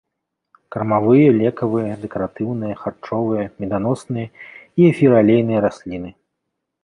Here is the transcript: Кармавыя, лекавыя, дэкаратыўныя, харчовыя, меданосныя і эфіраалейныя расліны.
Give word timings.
Кармавыя, 0.75 1.27
лекавыя, 1.41 1.93
дэкаратыўныя, 2.05 2.75
харчовыя, 2.83 3.45
меданосныя 3.63 4.27
і 4.79 4.81
эфіраалейныя 4.91 5.59
расліны. 5.69 6.09